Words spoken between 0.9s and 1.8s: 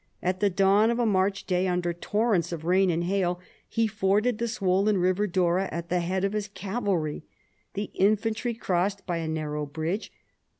a March day,